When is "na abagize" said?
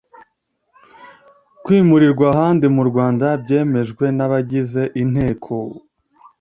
4.17-4.83